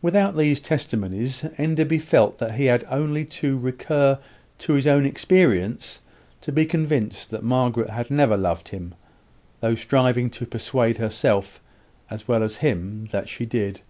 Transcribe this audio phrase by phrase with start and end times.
[0.00, 4.16] Without these testimonies, Enderby felt that he had only to recur
[4.58, 6.02] to his own experience
[6.42, 8.94] to be convinced that Margaret had never loved him,
[9.58, 11.60] though striving to persuade herself,
[12.08, 13.80] as well as him, that she did.